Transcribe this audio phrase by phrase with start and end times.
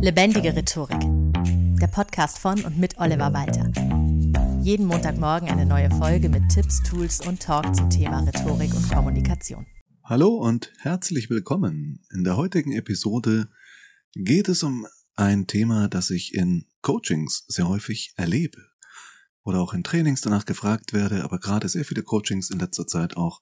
[0.00, 1.00] Lebendige Rhetorik.
[1.80, 3.72] Der Podcast von und mit Oliver Walter.
[4.62, 9.66] Jeden Montagmorgen eine neue Folge mit Tipps, Tools und Talk zum Thema Rhetorik und Kommunikation.
[10.04, 12.06] Hallo und herzlich willkommen.
[12.14, 13.48] In der heutigen Episode
[14.14, 18.68] geht es um ein Thema, das ich in Coachings sehr häufig erlebe
[19.42, 23.16] oder auch in Trainings danach gefragt werde, aber gerade sehr viele Coachings in letzter Zeit
[23.16, 23.40] auch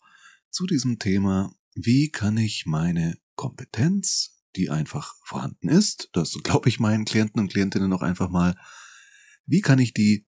[0.49, 6.81] zu diesem Thema, wie kann ich meine Kompetenz, die einfach vorhanden ist, das glaube ich
[6.81, 8.57] meinen Klienten und Klientinnen auch einfach mal,
[9.47, 10.27] wie kann ich die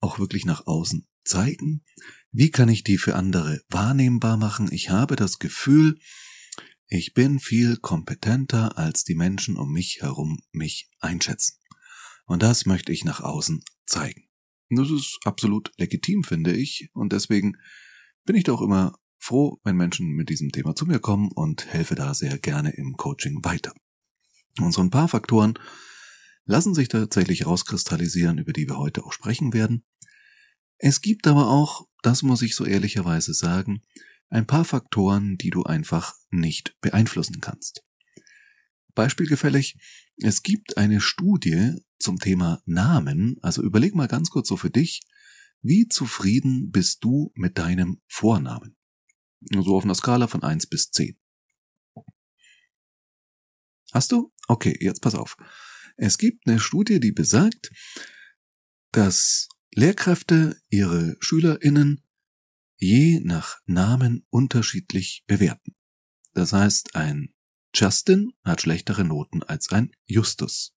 [0.00, 1.84] auch wirklich nach außen zeigen?
[2.30, 4.70] Wie kann ich die für andere wahrnehmbar machen?
[4.72, 5.98] Ich habe das Gefühl,
[6.86, 11.58] ich bin viel kompetenter, als die Menschen um mich herum mich einschätzen.
[12.26, 14.28] Und das möchte ich nach außen zeigen.
[14.70, 17.56] Das ist absolut legitim, finde ich, und deswegen
[18.24, 21.94] bin ich doch immer froh, wenn Menschen mit diesem Thema zu mir kommen und helfe
[21.94, 23.72] da sehr gerne im Coaching weiter.
[24.58, 25.54] Und so ein paar Faktoren
[26.44, 29.84] lassen sich tatsächlich rauskristallisieren, über die wir heute auch sprechen werden.
[30.78, 33.82] Es gibt aber auch, das muss ich so ehrlicherweise sagen,
[34.28, 37.84] ein paar Faktoren, die du einfach nicht beeinflussen kannst.
[38.94, 39.76] Beispielgefällig,
[40.16, 45.00] es gibt eine Studie zum Thema Namen, also überleg mal ganz kurz so für dich,
[45.60, 48.76] wie zufrieden bist du mit deinem Vornamen?
[49.50, 51.18] So auf einer Skala von eins bis zehn.
[53.92, 54.32] Hast du?
[54.48, 55.36] Okay, jetzt pass auf.
[55.96, 57.70] Es gibt eine Studie, die besagt,
[58.92, 62.02] dass Lehrkräfte ihre SchülerInnen
[62.76, 65.76] je nach Namen unterschiedlich bewerten.
[66.32, 67.34] Das heißt, ein
[67.74, 70.74] Justin hat schlechtere Noten als ein Justus.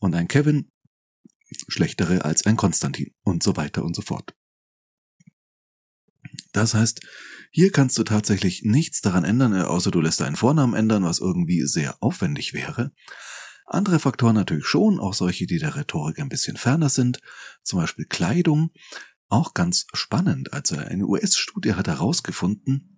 [0.00, 0.70] Und ein Kevin
[1.68, 4.36] schlechtere als ein Konstantin und so weiter und so fort.
[6.52, 7.00] Das heißt,
[7.50, 11.18] hier kannst du tatsächlich nichts daran ändern, äh, außer du lässt deinen Vornamen ändern, was
[11.18, 12.92] irgendwie sehr aufwendig wäre.
[13.66, 17.20] Andere Faktoren natürlich schon, auch solche, die der Rhetorik ein bisschen ferner sind,
[17.62, 18.70] zum Beispiel Kleidung.
[19.28, 22.96] Auch ganz spannend, also eine US-Studie hat herausgefunden,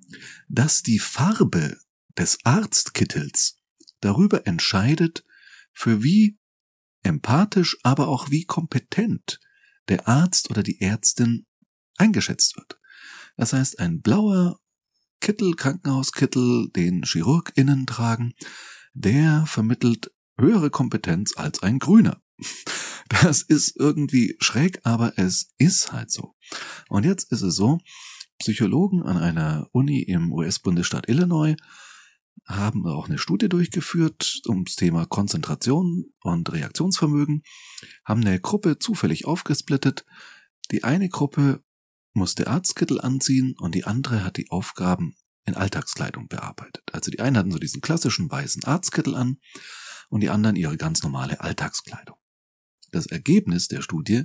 [0.48, 1.76] dass die Farbe
[2.16, 3.56] des Arztkittels
[4.00, 5.24] darüber entscheidet,
[5.72, 6.38] für wie
[7.02, 9.40] empathisch, aber auch wie kompetent
[9.88, 11.46] der Arzt oder die Ärztin
[11.96, 12.79] eingeschätzt wird.
[13.40, 14.60] Das heißt, ein blauer
[15.22, 18.34] Kittel, Krankenhauskittel, den ChirurgInnen tragen,
[18.92, 22.20] der vermittelt höhere Kompetenz als ein grüner.
[23.08, 26.36] Das ist irgendwie schräg, aber es ist halt so.
[26.88, 27.78] Und jetzt ist es so,
[28.38, 31.56] Psychologen an einer Uni im US-Bundesstaat Illinois
[32.46, 37.42] haben auch eine Studie durchgeführt ums Thema Konzentration und Reaktionsvermögen,
[38.04, 40.04] haben eine Gruppe zufällig aufgesplittet.
[40.70, 41.64] Die eine Gruppe
[42.12, 46.84] musste Arztkittel anziehen und die andere hat die Aufgaben in Alltagskleidung bearbeitet.
[46.92, 49.38] Also die einen hatten so diesen klassischen weißen Arztkittel an
[50.08, 52.16] und die anderen ihre ganz normale Alltagskleidung.
[52.90, 54.24] Das Ergebnis der Studie,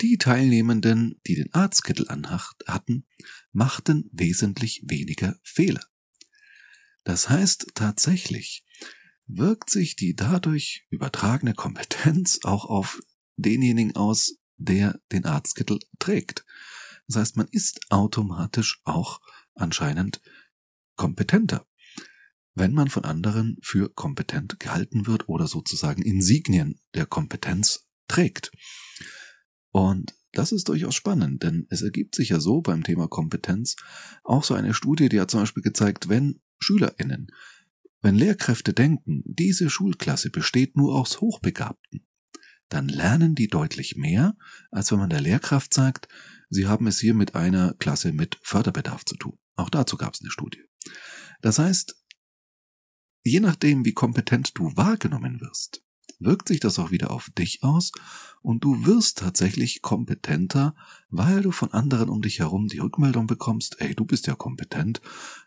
[0.00, 3.06] die Teilnehmenden, die den Arztkittel anhatten,
[3.52, 5.84] machten wesentlich weniger Fehler.
[7.04, 8.64] Das heißt tatsächlich,
[9.26, 13.00] wirkt sich die dadurch übertragene Kompetenz auch auf
[13.36, 16.44] denjenigen aus, der den Arztkittel trägt.
[17.10, 19.20] Das heißt, man ist automatisch auch
[19.54, 20.20] anscheinend
[20.94, 21.66] kompetenter,
[22.54, 28.52] wenn man von anderen für kompetent gehalten wird oder sozusagen Insignien der Kompetenz trägt.
[29.72, 33.74] Und das ist durchaus spannend, denn es ergibt sich ja so beim Thema Kompetenz
[34.22, 37.32] auch so eine Studie, die hat zum Beispiel gezeigt, wenn SchülerInnen,
[38.02, 42.06] wenn Lehrkräfte denken, diese Schulklasse besteht nur aus Hochbegabten,
[42.68, 44.36] dann lernen die deutlich mehr,
[44.70, 46.06] als wenn man der Lehrkraft sagt,
[46.50, 49.38] Sie haben es hier mit einer Klasse mit Förderbedarf zu tun.
[49.54, 50.62] Auch dazu gab es eine Studie.
[51.40, 51.96] Das heißt,
[53.22, 55.84] je nachdem, wie kompetent du wahrgenommen wirst,
[56.18, 57.92] wirkt sich das auch wieder auf dich aus
[58.42, 60.74] und du wirst tatsächlich kompetenter,
[61.08, 65.00] weil du von anderen um dich herum die Rückmeldung bekommst, ey, du bist ja kompetent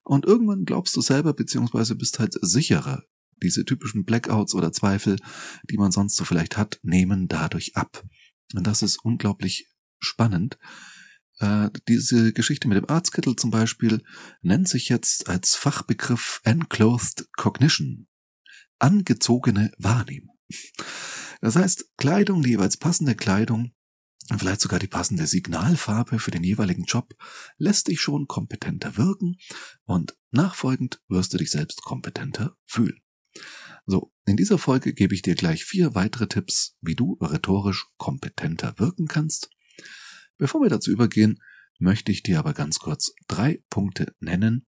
[0.04, 3.04] und irgendwann glaubst du selber beziehungsweise bist halt sicherer.
[3.42, 5.18] Diese typischen Blackouts oder Zweifel,
[5.70, 8.04] die man sonst so vielleicht hat, nehmen dadurch ab.
[8.56, 9.68] Und das ist unglaublich
[10.00, 10.58] spannend,
[11.44, 14.02] äh, diese Geschichte mit dem Arztkittel zum Beispiel
[14.42, 18.08] nennt sich jetzt als Fachbegriff Enclothed Cognition.
[18.80, 20.38] Angezogene Wahrnehmung.
[21.42, 23.74] Das heißt, Kleidung, die jeweils passende Kleidung,
[24.38, 27.14] vielleicht sogar die passende Signalfarbe für den jeweiligen Job,
[27.58, 29.36] lässt dich schon kompetenter wirken
[29.84, 33.02] und nachfolgend wirst du dich selbst kompetenter fühlen.
[33.86, 38.76] So, in dieser Folge gebe ich dir gleich vier weitere Tipps, wie du rhetorisch kompetenter
[38.78, 39.50] wirken kannst.
[40.44, 41.42] Bevor wir dazu übergehen,
[41.80, 44.68] möchte ich dir aber ganz kurz drei Punkte nennen,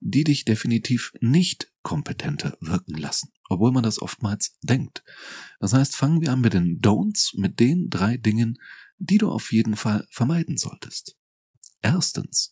[0.00, 3.30] die dich definitiv nicht kompetenter wirken lassen.
[3.48, 5.04] obwohl man das oftmals denkt.
[5.60, 8.58] Das heißt, fangen wir an mit den Don'ts, mit den drei Dingen,
[8.98, 11.16] die du auf jeden Fall vermeiden solltest.
[11.80, 12.50] Erstens,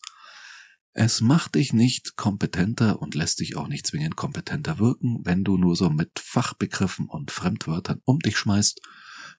[0.93, 5.57] es macht dich nicht kompetenter und lässt dich auch nicht zwingend kompetenter wirken, wenn du
[5.57, 8.79] nur so mit Fachbegriffen und Fremdwörtern um dich schmeißt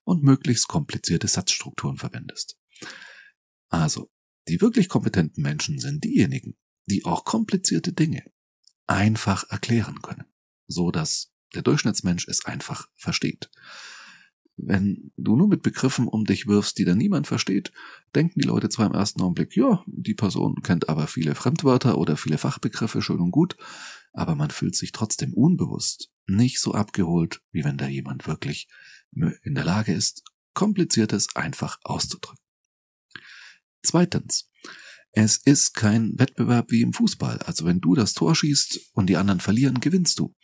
[0.03, 2.58] und möglichst komplizierte Satzstrukturen verwendest.
[3.69, 4.11] Also,
[4.47, 6.57] die wirklich kompetenten Menschen sind diejenigen,
[6.87, 8.23] die auch komplizierte Dinge
[8.87, 10.25] einfach erklären können,
[10.67, 13.49] so dass der Durchschnittsmensch es einfach versteht.
[14.57, 17.71] Wenn du nur mit Begriffen um dich wirfst, die dann niemand versteht,
[18.13, 22.17] denken die Leute zwar im ersten Augenblick, ja, die Person kennt aber viele Fremdwörter oder
[22.17, 23.55] viele Fachbegriffe schön und gut,
[24.11, 28.67] aber man fühlt sich trotzdem unbewusst nicht so abgeholt, wie wenn da jemand wirklich
[29.11, 30.23] in der Lage ist,
[30.53, 32.38] kompliziertes einfach auszudrücken.
[33.89, 34.47] Zweitens,
[35.13, 37.39] es ist kein Wettbewerb wie im Fußball.
[37.39, 40.35] Also wenn du das Tor schießt und die anderen verlieren, gewinnst du.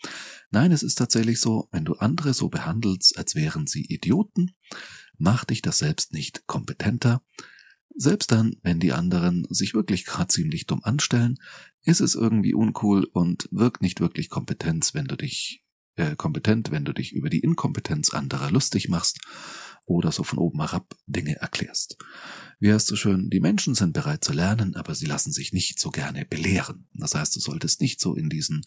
[0.49, 4.55] Nein, es ist tatsächlich so, wenn du andere so behandelst, als wären sie Idioten,
[5.19, 7.21] macht dich das selbst nicht kompetenter.
[7.95, 11.37] Selbst dann, wenn die anderen sich wirklich gerade ziemlich dumm anstellen,
[11.83, 15.63] ist es irgendwie uncool und wirkt nicht wirklich Kompetenz, wenn du dich
[15.97, 19.19] äh, kompetent, wenn du dich über die Inkompetenz anderer lustig machst
[19.85, 21.97] oder so von oben herab Dinge erklärst.
[22.59, 25.79] Wie heißt so schön, die Menschen sind bereit zu lernen, aber sie lassen sich nicht
[25.79, 26.87] so gerne belehren.
[26.93, 28.65] Das heißt, du solltest nicht so in diesen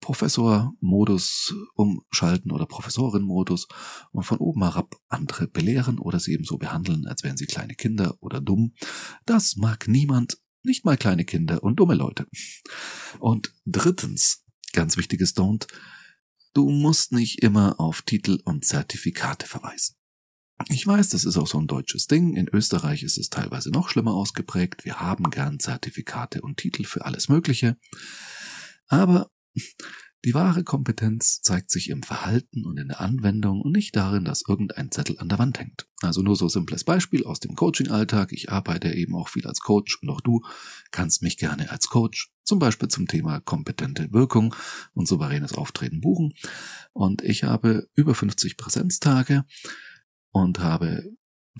[0.00, 3.68] Professor-Modus umschalten oder Professorin-Modus
[4.12, 7.74] und von oben herab andere belehren oder sie eben so behandeln, als wären sie kleine
[7.74, 8.74] Kinder oder dumm.
[9.26, 12.26] Das mag niemand, nicht mal kleine Kinder und dumme Leute.
[13.18, 15.66] Und drittens, ganz wichtiges Don't,
[16.54, 19.96] du musst nicht immer auf Titel und Zertifikate verweisen.
[20.68, 22.34] Ich weiß, das ist auch so ein deutsches Ding.
[22.34, 24.84] In Österreich ist es teilweise noch schlimmer ausgeprägt.
[24.84, 27.76] Wir haben gern Zertifikate und Titel für alles Mögliche.
[28.88, 29.30] Aber
[30.24, 34.42] die wahre Kompetenz zeigt sich im Verhalten und in der Anwendung und nicht darin, dass
[34.48, 35.86] irgendein Zettel an der Wand hängt.
[36.02, 38.32] Also nur so simples Beispiel aus dem Coaching-Alltag.
[38.32, 40.42] Ich arbeite eben auch viel als Coach und auch du
[40.90, 44.56] kannst mich gerne als Coach zum Beispiel zum Thema kompetente Wirkung
[44.92, 46.34] und souveränes Auftreten buchen.
[46.92, 49.44] Und ich habe über 50 Präsenztage
[50.38, 51.04] und habe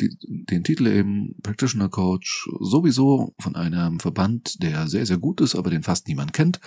[0.00, 5.54] die, den Titel eben Practitioner Coach sowieso von einem Verband, der sehr, sehr gut ist,
[5.54, 6.60] aber den fast niemand kennt.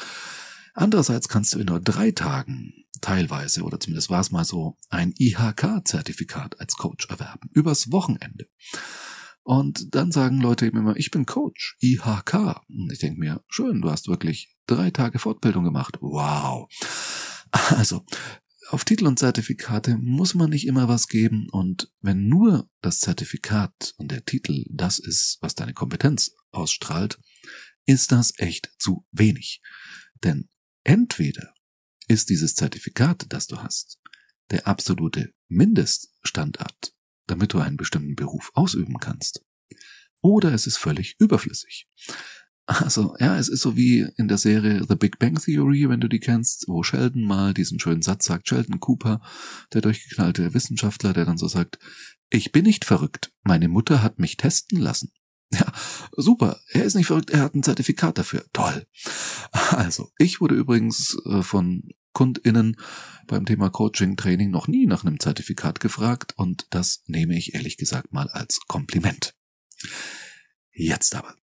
[0.73, 5.13] Andererseits kannst du in nur drei Tagen teilweise, oder zumindest war es mal so, ein
[5.17, 7.49] IHK-Zertifikat als Coach erwerben.
[7.51, 8.47] Übers Wochenende.
[9.43, 12.61] Und dann sagen Leute eben immer, ich bin Coach, IHK.
[12.69, 15.97] Und ich denke mir, schön, du hast wirklich drei Tage Fortbildung gemacht.
[16.01, 16.69] Wow.
[17.51, 18.05] Also,
[18.71, 23.93] auf Titel und Zertifikate muss man nicht immer was geben und wenn nur das Zertifikat
[23.97, 27.19] und der Titel das ist, was deine Kompetenz ausstrahlt,
[27.85, 29.61] ist das echt zu wenig.
[30.23, 30.47] Denn
[30.85, 31.53] entweder
[32.07, 33.99] ist dieses Zertifikat, das du hast,
[34.51, 36.93] der absolute Mindeststandard,
[37.27, 39.45] damit du einen bestimmten Beruf ausüben kannst,
[40.21, 41.89] oder es ist völlig überflüssig.
[42.65, 46.07] Also, ja, es ist so wie in der Serie The Big Bang Theory, wenn du
[46.07, 49.21] die kennst, wo Sheldon mal diesen schönen Satz sagt, Sheldon Cooper,
[49.73, 51.79] der durchgeknallte Wissenschaftler, der dann so sagt,
[52.29, 55.11] ich bin nicht verrückt, meine Mutter hat mich testen lassen.
[55.53, 55.69] Ja,
[56.15, 56.61] super.
[56.69, 58.45] Er ist nicht verrückt, er hat ein Zertifikat dafür.
[58.53, 58.87] Toll.
[59.71, 62.77] Also, ich wurde übrigens äh, von KundInnen
[63.27, 67.77] beim Thema Coaching Training noch nie nach einem Zertifikat gefragt und das nehme ich ehrlich
[67.77, 69.33] gesagt mal als Kompliment.
[70.73, 71.35] Jetzt aber.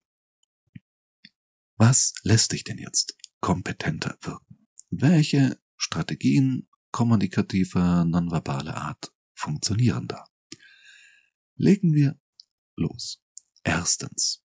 [1.79, 4.67] Was lässt dich denn jetzt kompetenter wirken?
[4.89, 10.25] Welche Strategien kommunikativer, nonverbaler Art funktionieren da?
[11.55, 12.19] Legen wir
[12.75, 13.23] los.
[13.63, 14.43] Erstens.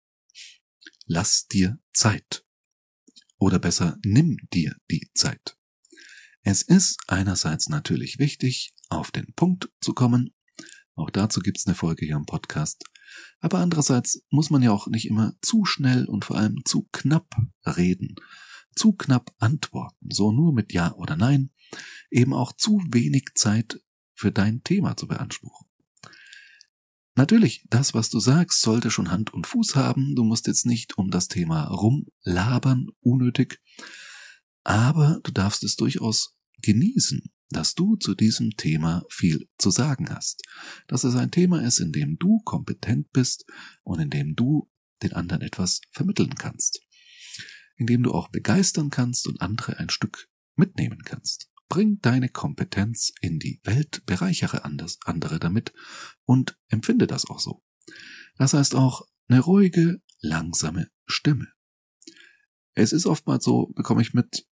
[1.05, 2.45] Lass dir Zeit.
[3.39, 5.57] Oder besser, nimm dir die Zeit.
[6.43, 10.33] Es ist einerseits natürlich wichtig, auf den Punkt zu kommen.
[10.97, 12.83] Auch dazu gibt's eine Folge hier im Podcast.
[13.39, 17.29] Aber andererseits muss man ja auch nicht immer zu schnell und vor allem zu knapp
[17.65, 18.15] reden,
[18.75, 21.51] zu knapp antworten, so nur mit Ja oder Nein,
[22.09, 23.79] eben auch zu wenig Zeit
[24.15, 25.67] für dein Thema zu beanspruchen.
[27.13, 30.15] Natürlich, das, was du sagst, sollte schon Hand und Fuß haben.
[30.15, 33.59] Du musst jetzt nicht um das Thema rumlabern, unnötig.
[34.63, 40.43] Aber du darfst es durchaus genießen, dass du zu diesem Thema viel zu sagen hast,
[40.87, 43.45] dass es ein Thema ist, in dem du kompetent bist
[43.83, 44.69] und in dem du
[45.03, 46.81] den anderen etwas vermitteln kannst,
[47.75, 51.49] in dem du auch begeistern kannst und andere ein Stück mitnehmen kannst.
[51.69, 55.73] Bring deine Kompetenz in die Welt, bereichere andere damit
[56.23, 57.61] und empfinde das auch so.
[58.37, 61.47] Das heißt auch eine ruhige, langsame Stimme.
[62.73, 64.47] Es ist oftmals so, bekomme ich mit,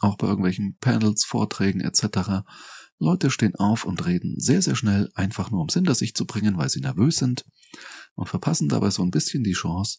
[0.00, 2.44] auch bei irgendwelchen Panels, Vorträgen etc.
[2.98, 6.26] Leute stehen auf und reden sehr, sehr schnell, einfach nur um es hinter sich zu
[6.26, 7.44] bringen, weil sie nervös sind
[8.14, 9.98] und verpassen dabei so ein bisschen die Chance,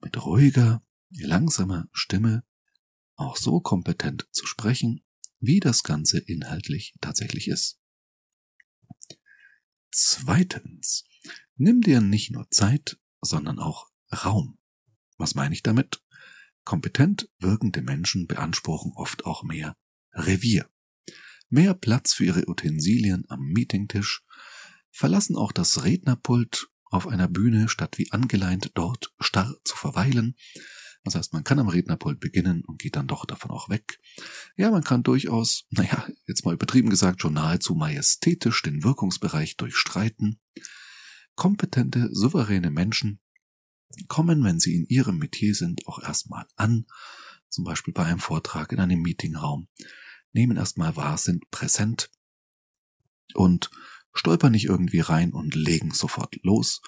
[0.00, 2.44] mit ruhiger, langsamer Stimme
[3.16, 5.04] auch so kompetent zu sprechen,
[5.40, 7.80] wie das Ganze inhaltlich tatsächlich ist.
[9.90, 11.04] Zweitens,
[11.56, 14.58] nimm dir nicht nur Zeit, sondern auch Raum.
[15.16, 16.00] Was meine ich damit?
[16.68, 19.74] Kompetent wirkende Menschen beanspruchen oft auch mehr
[20.12, 20.68] Revier.
[21.48, 24.22] Mehr Platz für ihre Utensilien am Meetingtisch,
[24.90, 30.36] verlassen auch das Rednerpult auf einer Bühne, statt wie angeleint dort starr zu verweilen,
[31.04, 33.98] das heißt, man kann am Rednerpult beginnen und geht dann doch davon auch weg.
[34.58, 40.38] Ja, man kann durchaus, naja, jetzt mal übertrieben gesagt, schon nahezu majestätisch den Wirkungsbereich durchstreiten.
[41.34, 43.20] Kompetente, souveräne Menschen
[44.08, 46.86] kommen, wenn sie in ihrem Metier sind, auch erstmal an,
[47.48, 49.68] zum Beispiel bei einem Vortrag in einem Meetingraum,
[50.32, 52.10] nehmen erstmal wahr, sind präsent
[53.34, 53.70] und
[54.14, 56.82] stolpern nicht irgendwie rein und legen sofort los,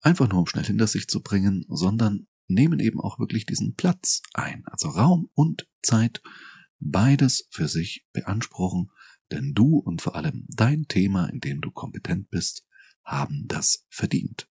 [0.00, 4.22] einfach nur um schnell hinter sich zu bringen, sondern nehmen eben auch wirklich diesen Platz
[4.34, 6.22] ein, also Raum und Zeit,
[6.80, 8.90] beides für sich beanspruchen,
[9.30, 12.64] denn du und vor allem dein Thema, in dem du kompetent bist,
[13.04, 14.47] haben das verdient.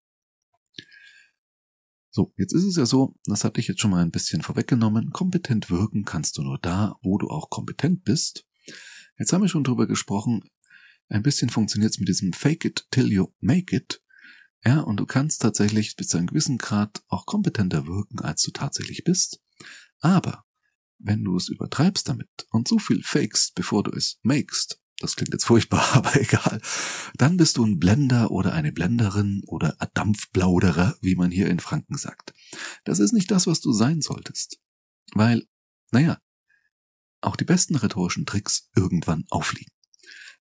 [2.16, 5.10] So, jetzt ist es ja so, das hatte ich jetzt schon mal ein bisschen vorweggenommen,
[5.10, 8.46] kompetent wirken kannst du nur da, wo du auch kompetent bist.
[9.18, 10.42] Jetzt haben wir schon drüber gesprochen,
[11.10, 14.02] ein bisschen funktioniert es mit diesem Fake it till you make it.
[14.64, 18.50] Ja, und du kannst tatsächlich bis zu einem gewissen Grad auch kompetenter wirken, als du
[18.50, 19.42] tatsächlich bist.
[20.00, 20.46] Aber
[20.96, 25.32] wenn du es übertreibst damit und so viel fakest, bevor du es makest, das klingt
[25.32, 26.60] jetzt furchtbar, aber egal,
[27.16, 31.60] dann bist du ein Blender oder eine Blenderin oder ein Dampfplauderer, wie man hier in
[31.60, 32.32] Franken sagt.
[32.84, 34.60] Das ist nicht das, was du sein solltest.
[35.12, 35.46] Weil,
[35.92, 36.18] naja,
[37.20, 39.72] auch die besten rhetorischen Tricks irgendwann auffliegen.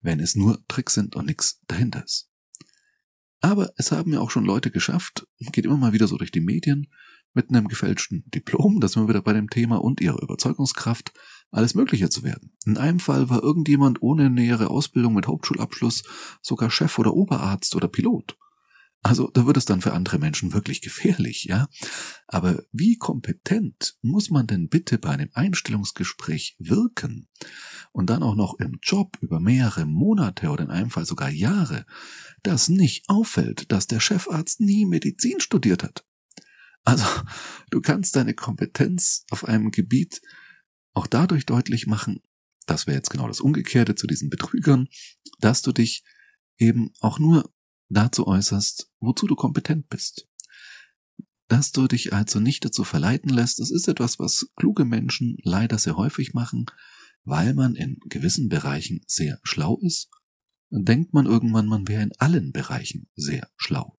[0.02, 2.30] Wenn es nur Tricks sind und nichts dahinter ist.
[3.42, 6.42] Aber es haben ja auch schon Leute geschafft, geht immer mal wieder so durch die
[6.42, 6.88] Medien,
[7.36, 11.12] mit einem gefälschten Diplom, da sind wir wieder bei dem Thema, und ihrer Überzeugungskraft,
[11.56, 12.52] alles Mögliche zu werden.
[12.66, 16.04] In einem Fall war irgendjemand ohne nähere Ausbildung mit Hauptschulabschluss
[16.42, 18.38] sogar Chef oder Oberarzt oder Pilot.
[19.02, 21.68] Also da wird es dann für andere Menschen wirklich gefährlich, ja.
[22.28, 27.28] Aber wie kompetent muss man denn bitte bei einem Einstellungsgespräch wirken
[27.92, 31.86] und dann auch noch im Job über mehrere Monate oder in einem Fall sogar Jahre,
[32.42, 36.04] dass nicht auffällt, dass der Chefarzt nie Medizin studiert hat?
[36.84, 37.06] Also
[37.70, 40.20] du kannst deine Kompetenz auf einem Gebiet
[40.96, 42.22] auch dadurch deutlich machen,
[42.66, 44.88] das wäre jetzt genau das Umgekehrte zu diesen Betrügern,
[45.40, 46.04] dass du dich
[46.58, 47.54] eben auch nur
[47.90, 50.28] dazu äußerst, wozu du kompetent bist.
[51.48, 55.78] Dass du dich also nicht dazu verleiten lässt, das ist etwas, was kluge Menschen leider
[55.78, 56.66] sehr häufig machen,
[57.24, 60.10] weil man in gewissen Bereichen sehr schlau ist,
[60.72, 63.98] denkt man irgendwann, man wäre in allen Bereichen sehr schlau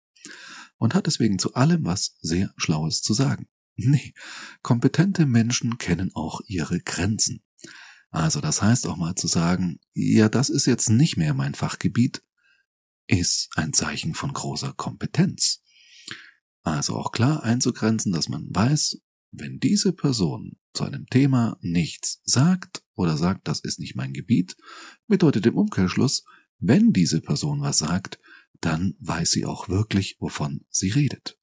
[0.78, 3.48] und hat deswegen zu allem was sehr Schlaues zu sagen.
[3.76, 4.14] Nee,
[4.62, 7.42] kompetente Menschen kennen auch ihre Grenzen.
[8.10, 12.22] Also das heißt auch mal zu sagen, ja, das ist jetzt nicht mehr mein Fachgebiet,
[13.06, 15.62] ist ein Zeichen von großer Kompetenz.
[16.62, 22.82] Also auch klar einzugrenzen, dass man weiß, wenn diese Person zu einem Thema nichts sagt
[22.94, 24.56] oder sagt, das ist nicht mein Gebiet,
[25.06, 26.24] bedeutet im Umkehrschluss,
[26.58, 28.18] wenn diese Person was sagt,
[28.60, 31.38] dann weiß sie auch wirklich, wovon sie redet.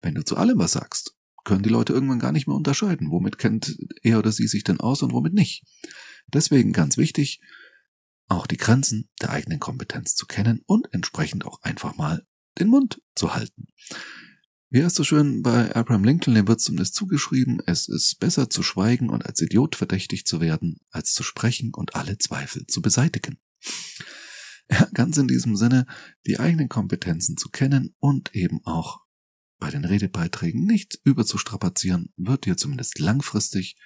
[0.00, 3.38] Wenn du zu allem was sagst, können die Leute irgendwann gar nicht mehr unterscheiden, womit
[3.38, 5.64] kennt er oder sie sich denn aus und womit nicht.
[6.28, 7.40] Deswegen ganz wichtig,
[8.28, 12.26] auch die Grenzen der eigenen Kompetenz zu kennen und entsprechend auch einfach mal
[12.58, 13.66] den Mund zu halten.
[14.72, 18.62] Wie heißt so schön bei Abraham Lincoln, dem wird zumindest zugeschrieben, es ist besser zu
[18.62, 23.38] schweigen und als Idiot verdächtigt zu werden, als zu sprechen und alle Zweifel zu beseitigen.
[24.70, 25.86] Ja, ganz in diesem Sinne,
[26.24, 28.99] die eigenen Kompetenzen zu kennen und eben auch
[29.60, 33.76] bei den Redebeiträgen nicht überzustrapazieren, wird dir zumindest langfristig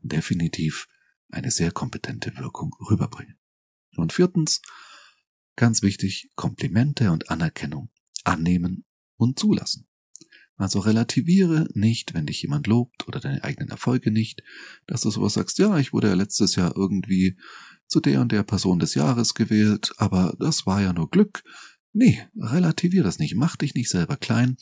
[0.00, 0.86] definitiv
[1.30, 3.38] eine sehr kompetente Wirkung rüberbringen.
[3.96, 4.60] Und viertens,
[5.56, 7.90] ganz wichtig, Komplimente und Anerkennung
[8.24, 8.84] annehmen
[9.16, 9.86] und zulassen.
[10.56, 14.42] Also relativiere nicht, wenn dich jemand lobt oder deine eigenen Erfolge nicht,
[14.86, 17.38] dass du sowas sagst, ja, ich wurde ja letztes Jahr irgendwie
[17.86, 21.42] zu der und der Person des Jahres gewählt, aber das war ja nur Glück.
[21.92, 24.56] Nee, relativier das nicht, mach dich nicht selber klein.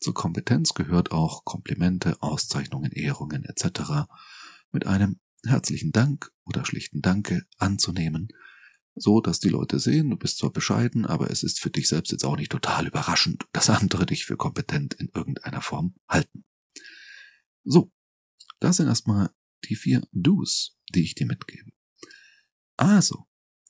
[0.00, 4.08] Zur Kompetenz gehört auch Komplimente, Auszeichnungen, Ehrungen etc.
[4.72, 8.28] mit einem herzlichen Dank oder schlichten Danke anzunehmen
[8.96, 12.10] so dass die Leute sehen, du bist zwar bescheiden, aber es ist für dich selbst
[12.10, 16.44] jetzt auch nicht total überraschend, dass andere dich für kompetent in irgendeiner Form halten.
[17.62, 17.92] So,
[18.58, 19.30] das sind erstmal
[19.68, 21.70] die vier Do's, die ich dir mitgebe.
[22.78, 23.26] Also,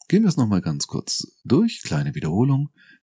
[0.08, 2.70] gehen wir es nochmal ganz kurz durch, kleine Wiederholung.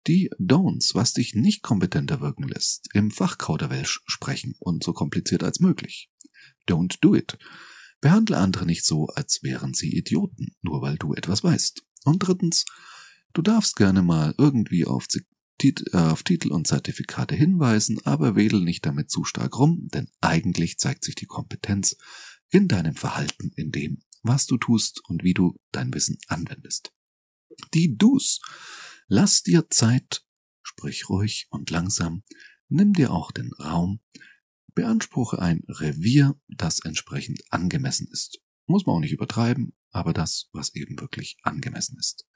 [0.07, 5.61] Die Don'ts, was dich nicht kompetenter wirken lässt, im Fachkauderwelsch sprechen und so kompliziert als
[5.61, 6.11] möglich.
[6.67, 7.39] Don't do it.
[8.01, 11.83] Behandle andere nicht so, als wären sie Idioten, nur weil du etwas weißt.
[12.05, 12.65] Und drittens,
[13.35, 15.07] du darfst gerne mal irgendwie auf,
[15.59, 20.79] Tit auf Titel und Zertifikate hinweisen, aber wedel nicht damit zu stark rum, denn eigentlich
[20.79, 21.97] zeigt sich die Kompetenz
[22.49, 26.93] in deinem Verhalten, in dem, was du tust und wie du dein Wissen anwendest.
[27.75, 28.41] Die Do's.
[29.13, 30.25] Lass dir Zeit,
[30.63, 32.23] sprich ruhig und langsam,
[32.69, 33.99] nimm dir auch den Raum,
[34.73, 38.39] beanspruche ein Revier, das entsprechend angemessen ist.
[38.67, 42.29] Muss man auch nicht übertreiben, aber das, was eben wirklich angemessen ist.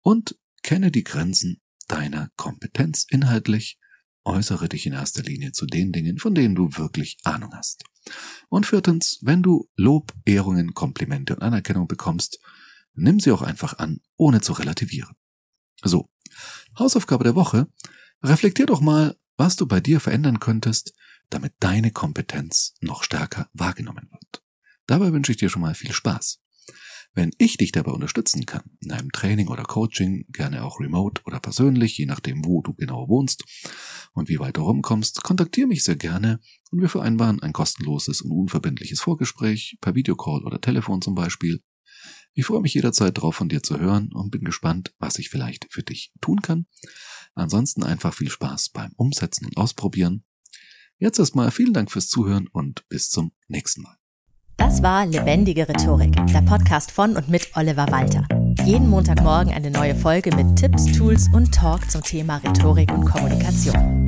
[0.00, 3.78] Und kenne die Grenzen deiner Kompetenz inhaltlich,
[4.24, 7.84] äußere dich in erster Linie zu den Dingen, von denen du wirklich Ahnung hast.
[8.48, 12.40] Und viertens, wenn du Lob, Ehrungen, Komplimente und Anerkennung bekommst,
[12.94, 15.14] nimm sie auch einfach an, ohne zu relativieren.
[15.82, 16.10] So,
[16.78, 17.68] Hausaufgabe der Woche.
[18.22, 20.92] Reflektier doch mal, was du bei dir verändern könntest,
[21.30, 24.42] damit deine Kompetenz noch stärker wahrgenommen wird.
[24.86, 26.40] Dabei wünsche ich dir schon mal viel Spaß.
[27.14, 31.40] Wenn ich dich dabei unterstützen kann, in einem Training oder Coaching, gerne auch remote oder
[31.40, 33.44] persönlich, je nachdem, wo du genau wohnst
[34.12, 38.30] und wie weit du rumkommst, kontaktiere mich sehr gerne und wir vereinbaren ein kostenloses und
[38.30, 41.62] unverbindliches Vorgespräch per Videocall oder Telefon zum Beispiel.
[42.38, 45.66] Ich freue mich jederzeit darauf, von dir zu hören und bin gespannt, was ich vielleicht
[45.72, 46.66] für dich tun kann.
[47.34, 50.22] Ansonsten einfach viel Spaß beim Umsetzen und Ausprobieren.
[50.98, 53.96] Jetzt erstmal vielen Dank fürs Zuhören und bis zum nächsten Mal.
[54.56, 58.24] Das war Lebendige Rhetorik, der Podcast von und mit Oliver Walter.
[58.64, 64.07] Jeden Montagmorgen eine neue Folge mit Tipps, Tools und Talk zum Thema Rhetorik und Kommunikation.